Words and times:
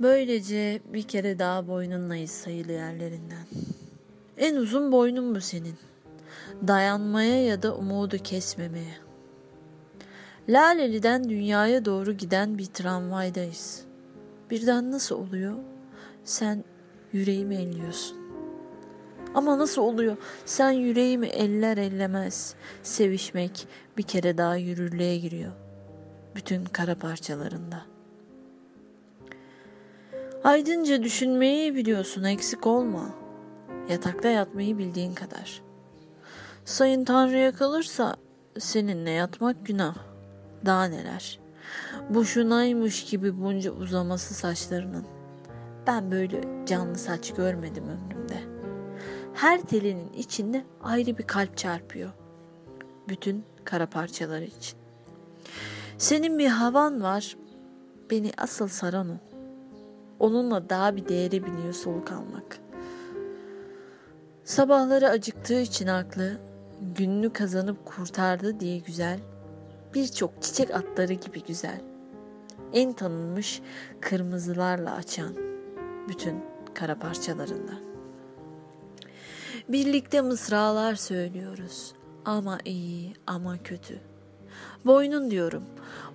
Böylece 0.00 0.80
bir 0.92 1.02
kere 1.02 1.38
daha 1.38 1.68
boynunlayız 1.68 2.30
sayılı 2.30 2.72
yerlerinden. 2.72 3.46
En 4.38 4.56
uzun 4.56 4.92
boynun 4.92 5.34
bu 5.34 5.40
senin. 5.40 5.74
Dayanmaya 6.66 7.44
ya 7.44 7.62
da 7.62 7.76
umudu 7.76 8.18
kesmemeye. 8.18 8.94
Laleli'den 10.48 11.28
dünyaya 11.28 11.84
doğru 11.84 12.12
giden 12.12 12.58
bir 12.58 12.66
tramvaydayız. 12.66 13.84
Birden 14.50 14.92
nasıl 14.92 15.16
oluyor? 15.16 15.54
Sen 16.24 16.64
yüreğimi 17.12 17.54
elliyorsun. 17.54 18.16
Ama 19.34 19.58
nasıl 19.58 19.82
oluyor? 19.82 20.16
Sen 20.44 20.70
yüreğimi 20.70 21.26
eller 21.26 21.76
ellemez. 21.76 22.54
Sevişmek 22.82 23.68
bir 23.98 24.02
kere 24.02 24.38
daha 24.38 24.56
yürürlüğe 24.56 25.16
giriyor. 25.16 25.52
Bütün 26.34 26.64
kara 26.64 26.94
parçalarında. 26.94 27.82
Aydınca 30.44 31.02
düşünmeyi 31.02 31.74
biliyorsun 31.74 32.24
eksik 32.24 32.66
olma. 32.66 33.10
Yatakta 33.88 34.28
yatmayı 34.28 34.78
bildiğin 34.78 35.14
kadar. 35.14 35.62
Sayın 36.64 37.04
Tanrı'ya 37.04 37.52
kalırsa 37.52 38.16
seninle 38.58 39.10
yatmak 39.10 39.66
günah. 39.66 39.96
Daha 40.66 40.84
neler. 40.84 41.40
Boşunaymış 42.10 43.04
gibi 43.04 43.42
bunca 43.42 43.70
uzaması 43.70 44.34
saçlarının. 44.34 45.06
Ben 45.86 46.10
böyle 46.10 46.66
canlı 46.66 46.98
saç 46.98 47.34
görmedim 47.34 47.84
ömrümde. 47.84 48.38
Her 49.34 49.60
telinin 49.60 50.12
içinde 50.12 50.64
ayrı 50.82 51.18
bir 51.18 51.26
kalp 51.26 51.56
çarpıyor. 51.56 52.10
Bütün 53.08 53.44
kara 53.64 53.86
parçaları 53.86 54.44
için. 54.44 54.78
Senin 55.98 56.38
bir 56.38 56.48
havan 56.48 57.02
var. 57.02 57.36
Beni 58.10 58.32
asıl 58.36 58.68
saran 58.68 59.08
o. 59.08 59.29
Onunla 60.20 60.70
daha 60.70 60.96
bir 60.96 61.08
değere 61.08 61.44
biniyor 61.44 61.72
soluk 61.72 62.12
almak. 62.12 62.58
Sabahları 64.44 65.08
acıktığı 65.08 65.60
için 65.60 65.86
aklı, 65.86 66.38
gününü 66.96 67.32
kazanıp 67.32 67.86
kurtardı 67.86 68.60
diye 68.60 68.78
güzel, 68.78 69.18
birçok 69.94 70.42
çiçek 70.42 70.74
atları 70.74 71.12
gibi 71.12 71.42
güzel. 71.42 71.80
En 72.72 72.92
tanınmış 72.92 73.62
kırmızılarla 74.00 74.94
açan 74.94 75.34
bütün 76.08 76.44
kara 76.74 76.98
parçalarında. 76.98 77.72
Birlikte 79.68 80.20
mısralar 80.20 80.94
söylüyoruz. 80.94 81.92
Ama 82.24 82.58
iyi 82.64 83.14
ama 83.26 83.58
kötü. 83.58 84.00
Boynun 84.86 85.30
diyorum. 85.30 85.62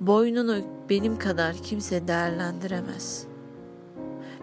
Boynunu 0.00 0.56
benim 0.90 1.18
kadar 1.18 1.56
kimse 1.56 2.08
değerlendiremez. 2.08 3.27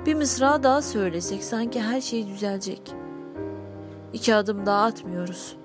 Bir 0.05 0.15
mısra 0.15 0.63
daha 0.63 0.81
söylesek 0.81 1.43
sanki 1.43 1.81
her 1.81 2.01
şey 2.01 2.27
düzelecek. 2.27 2.93
İki 4.13 4.35
adım 4.35 4.65
daha 4.65 4.83
atmıyoruz. 4.83 5.55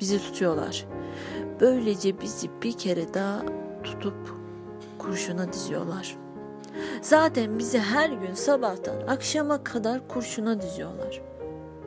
Bizi 0.00 0.18
tutuyorlar. 0.18 0.86
Böylece 1.60 2.20
bizi 2.20 2.50
bir 2.62 2.72
kere 2.72 3.14
daha 3.14 3.42
tutup 3.84 4.34
kurşuna 4.98 5.52
diziyorlar. 5.52 6.16
Zaten 7.02 7.58
bizi 7.58 7.78
her 7.78 8.10
gün 8.10 8.34
sabahtan 8.34 9.06
akşama 9.06 9.64
kadar 9.64 10.08
kurşuna 10.08 10.62
diziyorlar. 10.62 11.22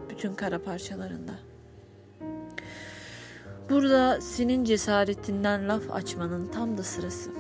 Bütün 0.10 0.34
kara 0.34 0.64
parçalarında. 0.64 1.34
Burada 3.70 4.22
senin 4.22 4.64
cesaretinden 4.64 5.70
laf 5.70 5.92
açmanın 5.92 6.48
tam 6.48 6.78
da 6.78 6.84
sırası. 6.84 7.32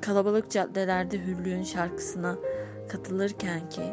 Kalabalık 0.00 0.50
caddelerde 0.50 1.18
hürlüğün 1.18 1.62
şarkısına 1.62 2.36
katılırken 2.88 3.68
ki 3.68 3.92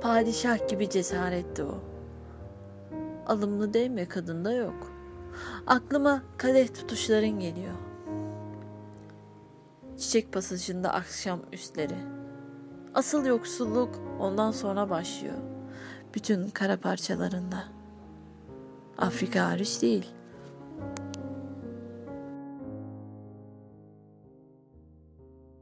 padişah 0.00 0.68
gibi 0.68 0.90
cesaretti 0.90 1.64
o. 1.64 1.78
Alımlı 3.26 3.74
değme 3.74 4.08
kadında 4.08 4.52
yok. 4.52 4.92
Aklıma 5.66 6.22
kadeh 6.36 6.74
tutuşların 6.74 7.40
geliyor. 7.40 7.74
Çiçek 9.98 10.32
pasajında 10.32 10.94
akşam 10.94 11.40
üstleri. 11.52 11.96
Asıl 12.94 13.26
yoksulluk 13.26 14.00
ondan 14.20 14.50
sonra 14.50 14.90
başlıyor. 14.90 15.38
Bütün 16.14 16.50
kara 16.50 16.76
parçalarında. 16.76 17.64
Afrika 18.98 19.46
hariç 19.46 19.82
değil.'' 19.82 20.19